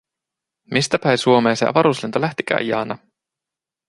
[0.71, 2.97] Mistä päi Suomee se avaruuslento lähtikää, Jaana?".